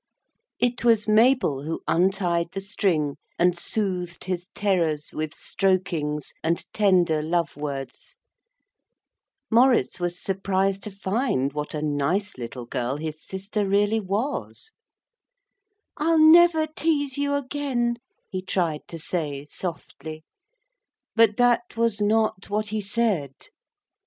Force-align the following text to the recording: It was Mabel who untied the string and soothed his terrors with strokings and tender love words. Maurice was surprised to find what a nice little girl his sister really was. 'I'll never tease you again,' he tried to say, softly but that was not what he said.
It 0.57 0.83
was 0.83 1.07
Mabel 1.07 1.61
who 1.61 1.81
untied 1.87 2.53
the 2.53 2.59
string 2.59 3.17
and 3.37 3.55
soothed 3.55 4.23
his 4.23 4.47
terrors 4.55 5.13
with 5.13 5.35
strokings 5.35 6.33
and 6.43 6.65
tender 6.73 7.21
love 7.21 7.55
words. 7.55 8.17
Maurice 9.51 9.99
was 9.99 10.19
surprised 10.19 10.81
to 10.85 10.89
find 10.89 11.53
what 11.53 11.75
a 11.75 11.83
nice 11.83 12.35
little 12.39 12.65
girl 12.65 12.97
his 12.97 13.23
sister 13.23 13.67
really 13.67 13.99
was. 13.99 14.71
'I'll 15.99 16.17
never 16.17 16.65
tease 16.65 17.19
you 17.19 17.35
again,' 17.35 17.97
he 18.27 18.41
tried 18.41 18.87
to 18.87 18.97
say, 18.97 19.45
softly 19.45 20.23
but 21.15 21.37
that 21.37 21.77
was 21.77 22.01
not 22.01 22.49
what 22.49 22.69
he 22.69 22.81
said. 22.81 23.33